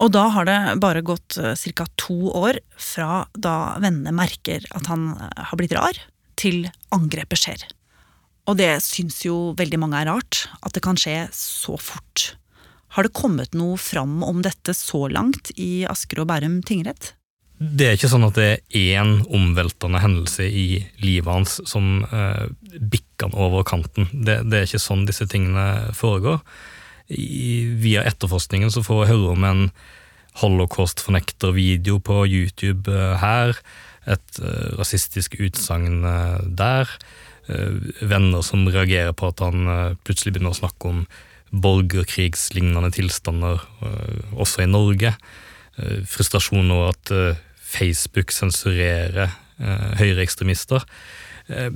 Og 0.00 0.12
da 0.14 0.28
har 0.32 0.46
det 0.46 0.58
bare 0.80 1.02
gått 1.02 1.34
eh, 1.40 1.58
ca. 1.74 1.88
to 1.98 2.30
år 2.30 2.62
fra 2.78 3.24
da 3.34 3.74
vennene 3.82 4.14
merker 4.14 4.64
at 4.70 4.86
han 4.86 5.16
eh, 5.16 5.44
har 5.50 5.58
blitt 5.58 5.74
rar, 5.74 5.98
til 6.40 6.70
angrepet 6.94 7.42
skjer. 7.42 7.66
Og 8.50 8.58
det 8.58 8.80
syns 8.82 9.20
jo 9.22 9.52
veldig 9.58 9.78
mange 9.78 10.00
er 10.00 10.10
rart, 10.10 10.48
at 10.66 10.74
det 10.74 10.82
kan 10.82 10.98
skje 10.98 11.28
så 11.34 11.76
fort. 11.78 12.32
Har 12.96 13.06
det 13.06 13.14
kommet 13.14 13.54
noe 13.54 13.78
fram 13.78 14.24
om 14.26 14.42
dette 14.42 14.74
så 14.74 15.04
langt 15.06 15.52
i 15.54 15.86
Asker 15.86 16.24
og 16.24 16.30
Bærum 16.32 16.58
tingrett? 16.66 17.12
Det 17.60 17.86
er 17.86 17.94
ikke 17.94 18.10
sånn 18.10 18.26
at 18.26 18.38
det 18.40 18.48
er 18.48 18.98
én 18.98 19.20
omveltende 19.36 20.00
hendelse 20.02 20.48
i 20.48 20.80
livet 21.04 21.28
hans 21.30 21.58
som 21.68 22.00
eh, 22.08 22.48
bikker 22.80 23.28
han 23.28 23.36
over 23.38 23.62
kanten. 23.68 24.08
Det, 24.10 24.40
det, 24.48 24.56
er 24.56 24.66
ikke 24.66 24.82
sånn 24.82 25.06
disse 25.06 25.28
tingene 25.30 25.92
foregår 25.94 26.40
i, 27.10 27.66
via 27.78 28.04
etterforskningen 28.08 28.72
så 28.72 28.82
får 28.86 29.04
jeg 29.04 29.12
høre 29.12 29.34
om 29.34 29.46
en 29.46 29.62
holocaust-fornekter-video 30.40 31.98
på 32.06 32.22
YouTube 32.30 32.90
uh, 32.90 33.18
her, 33.20 33.58
et 34.08 34.38
eh, 34.40 34.70
rasistisk 34.78 35.34
utsagn 35.42 36.06
uh, 36.06 36.38
der, 36.46 36.88
venner 38.06 38.44
som 38.46 38.68
reagerer 38.68 39.14
på 39.16 39.30
at 39.30 39.42
han 39.42 39.96
plutselig 40.06 40.34
begynner 40.34 40.54
å 40.54 40.60
snakke 40.60 40.90
om 40.90 41.00
borgerkrigslignende 41.50 42.92
tilstander 42.94 43.64
også 44.38 44.62
i 44.62 44.68
Norge. 44.70 45.14
frustrasjon 46.06 46.70
over 46.70 46.92
at 46.92 47.12
Facebook 47.58 48.30
sensurerer 48.30 49.34
høyreekstremister. 49.98 50.86
Eh, 51.50 51.70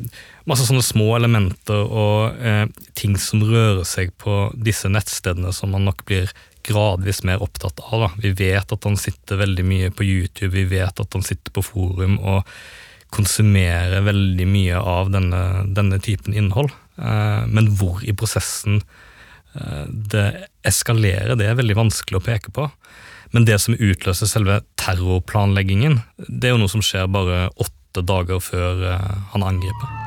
masse 0.46 0.66
sånne 0.68 0.84
små 0.84 1.14
elementer 1.16 1.82
og 1.82 2.38
eh, 2.38 2.66
ting 2.98 3.16
som 3.20 3.42
rører 3.42 3.82
seg 3.88 4.12
på 4.20 4.48
disse 4.54 4.90
nettstedene 4.92 5.50
som 5.56 5.72
man 5.74 5.86
nok 5.88 6.04
blir 6.06 6.30
gradvis 6.64 7.24
mer 7.26 7.42
opptatt 7.44 7.82
av. 7.90 8.14
Vi 8.22 8.32
vet 8.38 8.72
at 8.72 8.86
han 8.86 8.98
sitter 9.00 9.40
veldig 9.40 9.66
mye 9.66 9.90
på 9.94 10.06
YouTube, 10.06 10.54
vi 10.54 10.66
vet 10.70 11.00
at 11.00 11.16
han 11.16 11.26
sitter 11.26 11.52
på 11.54 11.64
forum 11.64 12.18
og 12.20 12.46
konsumerer 13.14 14.04
veldig 14.06 14.46
mye 14.50 14.80
av 14.80 15.12
denne, 15.14 15.40
denne 15.76 16.00
typen 16.02 16.34
innhold. 16.36 16.72
Eh, 16.98 17.44
men 17.50 17.70
hvor 17.78 18.02
i 18.06 18.14
prosessen 18.16 18.80
eh, 19.54 19.84
det 19.88 20.26
eskalerer, 20.66 21.36
det 21.38 21.48
er 21.48 21.58
veldig 21.58 21.78
vanskelig 21.84 22.20
å 22.20 22.26
peke 22.26 22.54
på. 22.54 22.68
Men 23.34 23.46
det 23.48 23.58
som 23.62 23.74
utløser 23.74 24.30
selve 24.30 24.60
terrorplanleggingen, 24.80 26.00
det 26.28 26.50
er 26.50 26.54
jo 26.54 26.62
noe 26.62 26.70
som 26.72 26.84
skjer 26.84 27.10
bare 27.10 27.48
åtte 27.58 28.04
dager 28.06 28.42
før 28.42 28.88
eh, 28.92 29.14
han 29.34 29.46
angriper. 29.46 30.03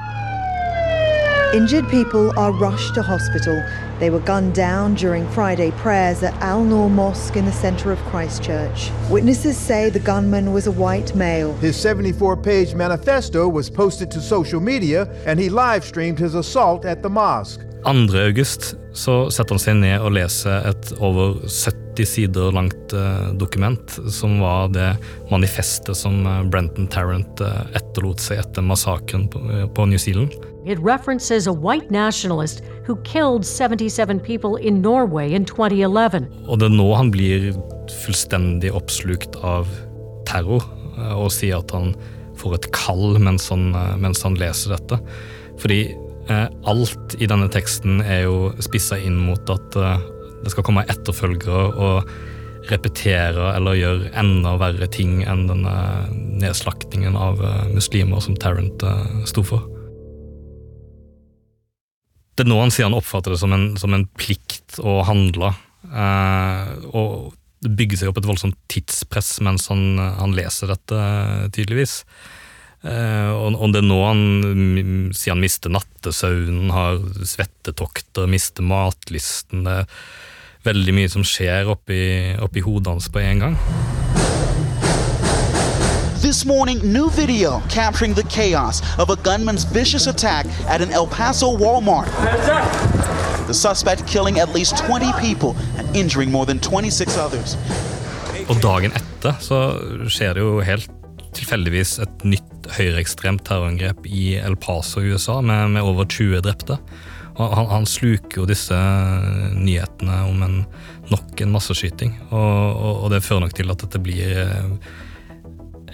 Injured 1.54 1.88
people 1.88 2.38
are 2.38 2.52
rushed 2.52 2.94
to 2.96 3.02
hospital. 3.02 3.64
They 4.00 4.10
were 4.10 4.20
gunned 4.20 4.54
down 4.54 4.96
during 4.96 5.26
Friday 5.30 5.72
prayers 5.72 6.22
at 6.22 6.34
Al 6.42 6.62
Noor 6.62 6.90
Mosque 6.90 7.38
in 7.38 7.46
the 7.46 7.54
center 7.54 7.94
of 7.94 8.00
Christchurch. 8.12 8.92
Witnesses 9.10 9.58
say 9.58 9.90
the 9.90 10.00
gunman 10.00 10.52
was 10.52 10.68
a 10.68 10.72
white 10.72 11.16
male. 11.16 11.54
His 11.60 11.78
74 11.78 12.38
page 12.38 12.76
manifesto 12.76 13.48
was 13.48 13.70
posted 13.70 14.12
to 14.12 14.20
social 14.20 14.60
media, 14.60 15.08
and 15.26 15.40
he 15.40 15.50
live 15.50 15.86
streamed 15.86 16.20
his 16.20 16.36
assault 16.36 16.84
at 16.84 17.02
the 17.02 17.10
mosque. 17.10 17.62
2. 17.86 18.18
august 18.18 18.76
så 18.94 19.30
setter 19.32 19.56
han 19.56 19.62
seg 19.62 19.78
ned 19.80 20.02
og 20.02 20.16
leser 20.18 20.66
et 20.68 20.90
over 21.00 21.38
70 21.48 22.10
sider 22.10 22.52
langt 22.56 22.94
uh, 22.98 23.30
dokument, 23.40 23.94
som 24.12 24.40
var 24.42 24.72
det 24.74 24.90
manifestet 25.32 25.96
som 25.98 26.26
uh, 26.26 26.42
Brenton 26.50 26.90
Tarrant 26.92 27.44
uh, 27.46 27.62
etterlot 27.78 28.22
seg 28.24 28.42
etter 28.42 28.66
massakren 28.66 29.28
på, 29.32 29.42
på, 29.74 29.86
New 29.88 30.02
Zealand. 30.02 30.34
It 30.68 30.80
references 30.84 31.48
a 31.48 31.54
white 31.54 31.90
nationalist 31.90 32.62
who 32.86 32.98
killed 33.04 33.46
77 33.46 34.20
people 34.20 34.58
in 34.58 34.82
Norway 34.82 35.34
in 35.34 35.46
2011. 35.46 36.28
Og 36.48 36.60
det 36.60 36.68
er 36.68 36.76
nå 36.76 36.90
han 36.96 37.12
blir 37.12 37.54
fullstendig 38.04 38.74
oppslukt 38.76 39.40
av 39.48 39.72
terror, 40.28 40.66
og 41.16 41.32
sier 41.32 41.62
at 41.62 41.72
han 41.72 41.94
får 42.38 42.60
et 42.60 42.68
kall 42.76 43.16
mens 43.24 43.48
han, 43.54 43.72
mens 44.02 44.22
han 44.28 44.36
leser 44.36 44.76
dette. 44.76 45.00
Fordi 45.58 45.82
Eh, 46.28 46.48
alt 46.68 47.16
i 47.24 47.28
denne 47.30 47.48
teksten 47.52 48.02
er 48.04 48.26
jo 48.26 48.50
spissa 48.64 48.98
inn 49.00 49.16
mot 49.30 49.48
at 49.52 49.78
eh, 49.80 50.02
det 50.44 50.52
skal 50.52 50.66
komme 50.68 50.84
etterfølgere 50.92 51.70
og 51.72 52.10
repetere 52.68 53.54
eller 53.56 53.78
gjøre 53.80 54.12
enda 54.20 54.58
verre 54.60 54.90
ting 54.92 55.22
enn 55.24 55.46
denne 55.48 55.76
nedslaktingen 56.42 57.16
av 57.16 57.40
eh, 57.40 57.70
muslimer 57.72 58.20
som 58.24 58.36
Tarrant 58.36 58.84
sto 59.30 59.46
for. 59.54 59.64
Det 62.38 62.46
er 62.46 62.52
nå 62.52 62.60
han 62.62 62.74
sier 62.74 62.86
han 62.86 62.98
oppfatter 62.98 63.34
det 63.34 63.42
som 63.42 63.54
en, 63.56 63.72
som 63.82 63.96
en 63.98 64.06
plikt 64.20 64.78
å 64.78 65.00
handle. 65.08 65.56
Eh, 65.90 66.74
og 66.94 67.34
det 67.66 67.72
bygger 67.80 68.02
seg 68.04 68.12
opp 68.12 68.20
et 68.22 68.28
voldsomt 68.30 68.58
tidspress 68.70 69.40
mens 69.46 69.66
han, 69.72 69.98
han 69.98 70.36
leser 70.38 70.70
dette, 70.70 71.00
tydeligvis. 71.56 72.04
Eh, 72.86 73.32
og, 73.34 73.58
og 73.58 73.74
det 73.74 73.82
er 73.82 73.88
nå 73.90 73.98
han 74.06 74.22
sier 75.18 75.34
han 75.34 75.42
mister 75.42 75.74
nattesøvnen, 75.74 76.70
har 76.76 77.02
svettetokter, 77.26 78.30
mister 78.30 78.66
matlysten. 78.70 79.66
Det 79.66 79.80
er 79.82 79.90
veldig 80.68 80.98
mye 81.00 81.10
som 81.10 81.26
skjer 81.26 81.74
oppi, 81.74 82.04
oppi 82.44 82.66
hodet 82.66 82.94
hans 82.94 83.10
på 83.10 83.24
en 83.24 83.48
gang. 83.48 83.58
This 86.22 86.46
morning, 86.46 86.80
new 86.82 87.12
video 87.12 87.62
capturing 87.70 88.16
the 88.16 88.24
chaos 88.24 88.82
of 88.98 89.12
a 89.12 89.16
gunman's 89.18 89.64
vicious 89.64 90.08
attack 90.08 90.48
at 90.68 90.82
an 90.82 90.92
El 90.92 91.06
Paso 91.06 91.56
Walmart. 91.56 92.08
The 93.46 93.54
suspect 93.54 94.08
killing 94.08 94.40
at 94.40 94.50
least 94.50 94.78
20 94.78 95.12
people 95.22 95.56
and 95.78 95.96
injuring 95.96 96.32
more 96.32 96.48
than 96.48 96.60
26 96.60 97.18
others. 97.18 97.56
Og 98.50 98.58
dagen 98.64 98.98
etter 98.98 99.38
så 99.40 99.62
skjer 100.10 100.34
det 100.34 100.42
jo 100.42 100.58
helt 100.66 100.90
tilfeldigvis 101.38 102.00
et 102.02 102.26
nytt 102.26 102.70
høyreekstremt 102.80 103.46
terrorangrep 103.46 104.10
i 104.10 104.40
El 104.42 104.58
Paso 104.58 105.04
i 105.04 105.14
USA 105.14 105.38
med, 105.42 105.76
med 105.78 105.86
over 105.86 106.10
20 106.10 106.42
drepte. 106.42 106.80
Han, 107.38 107.68
han, 107.70 107.86
sluker 107.86 108.42
jo 108.42 108.48
disse 108.50 108.78
nyhetene 109.54 110.24
om 110.32 110.42
en, 110.42 110.62
nok 111.12 111.44
en 111.46 111.52
masseskyting, 111.54 112.16
og, 112.32 112.40
og, 112.42 113.04
og, 113.04 113.12
det 113.14 113.22
fører 113.22 113.46
nok 113.46 113.54
til 113.54 113.70
at 113.70 113.84
dette 113.86 114.02
blir 114.02 114.40
eh, 114.42 114.72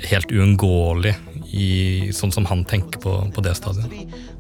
helt 0.09 0.31
uunngåelig 0.31 1.13
i 1.53 2.09
sånn 2.15 2.31
som 2.33 2.47
han 2.49 2.63
tenker 2.65 2.99
på, 3.03 3.13
på 3.35 3.43
det 3.45 3.53
stadiet. 3.59 3.91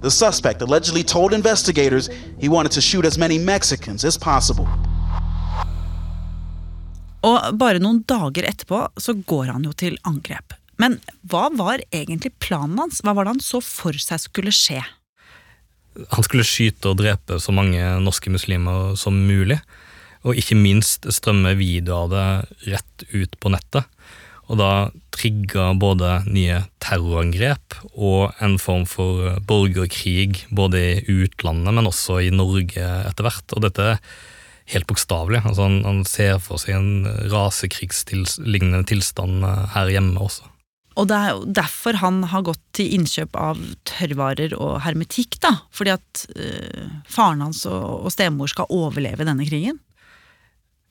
The 0.01 0.11
suspect 0.11 0.61
allegedly 0.61 1.03
told 1.03 1.33
investigators 1.33 2.09
he 2.41 2.49
wanted 2.49 2.73
to 2.73 2.81
shoot 2.81 3.05
as 3.05 3.17
many 3.17 3.39
Mexicans 3.39 4.03
as 4.03 4.17
possible. 4.17 4.67
Og 7.23 7.55
bare 7.55 7.79
noen 7.79 8.01
dager 8.09 8.49
etterpå 8.49 8.81
så 8.99 9.15
går 9.15 9.53
han 9.53 9.63
jo 9.63 9.71
til 9.77 9.95
angrep. 10.09 10.57
Men 10.81 10.97
hva 11.29 11.47
var 11.53 11.83
egentlig 11.93 12.33
planen 12.43 12.81
hans? 12.81 12.99
Hva 13.05 13.13
var 13.15 13.25
det 13.27 13.37
han 13.37 13.43
så 13.43 13.61
for 13.63 13.95
seg 13.95 14.19
skulle 14.25 14.51
skje? 14.55 14.81
Han 16.15 16.25
skulle 16.25 16.45
skyte 16.47 16.89
og 16.89 16.97
drepe 16.99 17.37
så 17.39 17.53
mange 17.53 17.79
norske 18.01 18.31
muslimer 18.33 18.97
som 18.99 19.15
mulig, 19.27 19.59
og 20.25 20.39
ikke 20.39 20.57
minst 20.57 21.05
strømme 21.13 21.53
videoer 21.59 22.07
av 22.07 22.13
det 22.13 22.73
rett 22.73 23.05
ut 23.13 23.37
på 23.39 23.51
nettet. 23.53 23.85
Og 24.53 24.59
da 24.59 24.73
trigga 25.13 25.71
både 25.81 26.19
nye 26.29 26.59
terrorangrep 26.83 27.79
og 27.93 28.35
en 28.43 28.59
form 28.61 28.85
for 28.89 29.39
borgerkrig 29.49 30.45
både 30.53 30.83
i 30.83 31.17
utlandet, 31.23 31.73
men 31.73 31.89
også 31.89 32.19
i 32.21 32.29
Norge 32.33 32.77
etter 32.77 33.25
hvert. 33.25 33.55
Og 33.55 33.65
dette 33.65 33.87
er 33.95 34.01
helt 34.75 34.87
bokstavelig. 34.89 35.41
Altså 35.41 35.65
han, 35.65 35.79
han, 35.87 36.01
ser 36.07 36.37
for 36.43 36.61
seg 36.61 36.77
en 36.77 37.07
rasekrigslignende 37.33 38.83
tilstand 38.89 39.41
her 39.73 39.91
hjemme 39.91 40.21
også. 40.21 40.49
Og 40.93 41.07
det 41.09 41.17
er 41.17 41.39
derfor 41.57 41.97
han 42.03 42.21
har 42.29 42.45
gått 42.45 42.61
til 42.77 42.91
innkjøp 42.99 43.33
av 43.39 43.61
tørrvarer 43.89 44.53
og 44.53 44.75
hermetikk, 44.85 45.39
da. 45.41 45.55
Fordi 45.73 45.95
at 45.95 46.25
øh, 46.37 46.83
faren 47.09 47.41
hans 47.41 47.63
og, 47.65 48.05
og 48.05 48.13
stemor 48.13 48.51
skal 48.51 48.69
overleve 48.69 49.25
denne 49.25 49.47
krigen. 49.49 49.81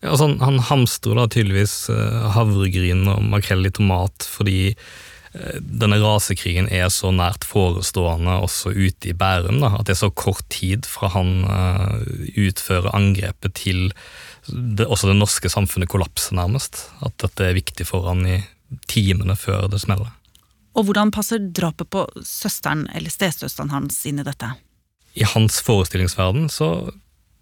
Altså 0.02 0.26
han, 0.26 0.38
han 0.42 0.58
hamstrer 0.66 1.18
da 1.18 1.28
tydeligvis 1.30 1.86
uh, 1.92 2.28
havregryn 2.34 3.06
og 3.12 3.22
makrell 3.32 3.68
i 3.68 3.72
tomat 3.74 4.26
fordi 4.26 4.72
uh, 4.74 5.58
denne 5.62 6.00
rasekrigen 6.02 6.66
er 6.74 6.88
så 6.90 7.12
nært 7.14 7.46
forestående 7.46 8.40
også 8.42 8.74
ute 8.74 9.12
i 9.12 9.16
Bærum. 9.16 9.60
da, 9.62 9.76
At 9.78 9.86
det 9.86 9.96
er 9.96 10.02
så 10.02 10.10
kort 10.10 10.42
tid 10.50 10.88
fra 10.90 11.12
han 11.14 11.44
uh, 11.46 12.02
utfører 12.34 12.90
angrepet 12.98 13.54
til 13.62 13.92
det, 14.50 14.88
også 14.88 15.12
det 15.12 15.20
norske 15.20 15.52
samfunnet 15.52 15.90
kollapser, 15.92 16.34
nærmest. 16.34 16.88
At 17.06 17.14
dette 17.22 17.46
er 17.46 17.54
viktig 17.54 17.86
for 17.86 18.10
han 18.10 18.26
i 18.26 18.40
timene 18.90 19.36
før 19.38 19.68
det 19.70 19.84
smeller. 19.84 20.10
Og 20.72 20.88
hvordan 20.88 21.12
passer 21.12 21.38
drapet 21.52 21.90
på 21.92 22.06
søsteren 22.24 22.86
eller 22.96 23.12
stesøsteren 23.12 23.72
hans 23.74 23.98
inn 24.08 24.22
i 24.22 24.26
dette? 24.26 24.48
I 25.12 25.26
hans 25.28 25.60
forestillingsverden 25.64 26.48
så 26.50 26.90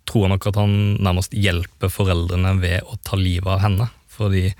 tror 0.08 0.26
jeg 0.26 0.32
nok 0.34 0.48
at 0.50 0.58
han 0.60 0.76
nærmest 1.02 1.34
hjelper 1.36 1.92
foreldrene 1.92 2.54
ved 2.62 2.86
å 2.88 2.98
ta 3.06 3.18
livet 3.20 3.50
av 3.56 3.64
henne. 3.64 3.88
Fordi 4.10 4.50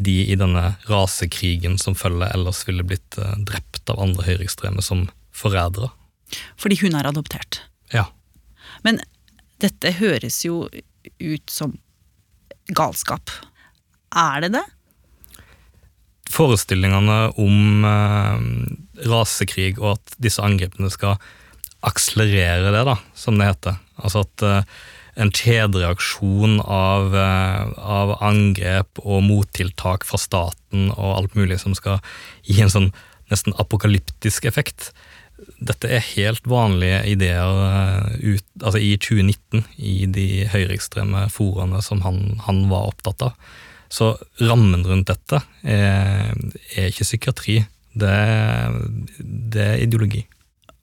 de 0.00 0.16
i 0.32 0.36
denne 0.38 0.74
rasekrigen 0.88 1.76
som 1.80 1.96
følger, 1.98 2.30
ellers 2.32 2.62
ville 2.68 2.86
blitt 2.86 3.18
eh, 3.20 3.36
drept 3.48 3.90
av 3.92 4.00
andre 4.02 4.26
høyreekstreme 4.28 4.84
som 4.84 5.08
forrædere. 5.36 5.90
Fordi 6.60 6.78
hun 6.84 6.96
er 6.96 7.08
adoptert? 7.10 7.62
Ja. 7.92 8.06
Men 8.86 9.00
dette 9.60 9.92
høres 9.98 10.42
jo 10.46 10.64
ut 10.70 11.52
som 11.52 11.74
galskap. 12.76 13.32
Er 14.16 14.44
det 14.44 14.54
det? 14.56 14.66
forestillingene 16.30 17.18
om 17.40 17.84
eh, 17.86 19.06
rasekrig 19.10 19.74
og 19.80 19.96
at 19.96 20.16
disse 20.22 20.42
angrepene 20.44 20.90
skal 20.92 21.18
akselerere 21.86 22.72
det, 22.74 22.82
da, 22.86 22.96
som 23.16 23.38
det 23.40 23.48
heter. 23.50 23.78
Altså 24.04 24.24
at 24.24 24.44
eh, 24.46 24.80
en 25.20 25.32
kjedereaksjon 25.34 26.58
av, 26.64 27.14
eh, 27.16 27.70
av, 27.78 28.16
angrep 28.24 29.00
og 29.02 29.24
mottiltak 29.26 30.06
fra 30.08 30.20
staten 30.20 30.90
og 30.96 31.16
alt 31.16 31.38
mulig 31.38 31.60
som 31.62 31.76
skal 31.76 32.00
gi 32.46 32.60
en 32.62 32.72
sånn 32.72 32.90
nesten 33.30 33.54
apokalyptisk 33.62 34.46
effekt. 34.50 34.90
Dette 35.60 35.88
er 35.88 36.04
helt 36.12 36.46
vanlige 36.50 37.02
ideer 37.14 37.64
eh, 37.66 38.36
ut, 38.36 38.46
altså 38.62 38.82
i 38.82 38.94
2019 39.00 39.66
i 39.78 39.96
de 40.10 40.28
høyreekstreme 40.52 41.26
foraene 41.32 41.82
som 41.84 42.04
han, 42.06 42.40
han 42.46 42.64
var 42.72 42.92
opptatt 42.92 43.28
av. 43.30 43.50
Så 43.90 44.12
rammen 44.38 44.84
rundt 44.86 45.08
dette 45.10 45.40
er, 45.66 46.30
er 46.78 46.90
ikke 46.92 47.06
psykiatri, 47.08 47.56
det, 47.98 48.18
det, 49.18 49.64
er 49.64 49.80
ideologi. 49.82 50.22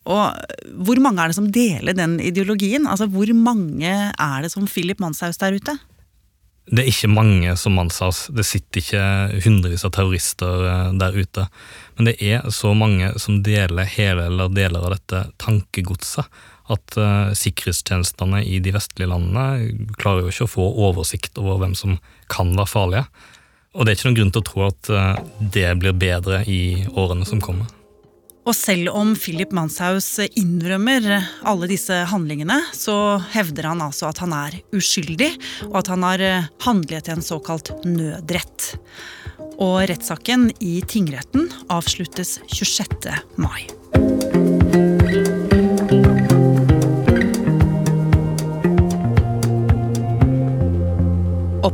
Og 0.08 0.80
hvor 0.88 1.04
mange 1.04 1.22
er 1.22 1.32
det 1.32 1.38
som 1.38 1.52
deler 1.52 1.96
den 1.98 2.18
ideologien? 2.24 2.88
Altså 2.88 3.10
Hvor 3.12 3.28
mange 3.36 3.92
er 3.92 4.42
det 4.44 4.52
som 4.54 4.68
Philip 4.68 5.00
Manshaus 5.04 5.40
der 5.42 5.58
ute? 5.60 5.76
Det 6.68 6.84
er 6.84 6.90
ikke 6.92 7.12
mange 7.12 7.54
som 7.56 7.78
Manshaus. 7.80 8.26
Det 8.36 8.44
sitter 8.44 8.82
ikke 8.82 9.04
hundrevis 9.46 9.86
av 9.88 9.94
terrorister 9.96 10.66
eh, 10.68 10.90
der 11.00 11.16
ute. 11.16 11.46
Men 11.96 12.10
det 12.10 12.18
er 12.20 12.50
så 12.52 12.74
mange 12.76 13.14
som 13.24 13.40
deler 13.44 13.88
hele 13.88 14.28
eller 14.28 14.52
deler 14.52 14.84
av 14.84 14.98
dette 14.98 15.24
tankegodset 15.44 16.28
at 16.68 16.98
uh, 17.00 17.32
sikkerhetstjenestene 17.32 18.42
i 18.44 18.58
de 18.60 18.74
vestlige 18.76 19.08
landene 19.08 19.88
klarer 19.96 20.26
jo 20.26 20.34
ikke 20.34 20.48
å 20.50 20.52
få 20.52 20.66
oversikt 20.90 21.40
over 21.40 21.62
hvem 21.62 21.78
som 21.80 21.96
kan 22.28 22.52
være 22.58 22.68
farlige. 22.68 23.06
Og 23.72 23.86
det 23.86 23.94
er 23.94 24.00
ikke 24.00 24.10
noen 24.10 24.18
grunn 24.20 24.34
til 24.36 24.44
å 24.44 24.48
tro 24.50 24.66
at 24.68 24.92
uh, 24.92 25.16
det 25.56 25.70
blir 25.80 25.96
bedre 25.96 26.42
i 26.44 26.62
årene 26.92 27.28
som 27.30 27.40
kommer. 27.40 27.72
Og 28.48 28.56
selv 28.56 28.94
om 28.96 29.10
Philip 29.20 29.52
Manshaus 29.52 30.08
innrømmer 30.40 31.04
alle 31.44 31.68
disse 31.68 31.98
handlingene, 32.08 32.62
så 32.72 33.18
hevder 33.34 33.68
han 33.74 33.84
altså 33.84 34.08
at 34.08 34.22
han 34.24 34.36
er 34.36 34.56
uskyldig, 34.78 35.34
og 35.68 35.82
at 35.82 35.92
han 35.92 36.06
har 36.08 36.24
eh, 36.24 36.48
handlet 36.64 37.10
i 37.10 37.18
en 37.18 37.26
såkalt 37.26 37.74
nødrett. 37.84 38.70
Og 39.60 39.82
rettssaken 39.92 40.54
i 40.64 40.78
tingretten 40.88 41.50
avsluttes 41.74 42.38
26. 42.54 43.12
mai. 43.36 43.68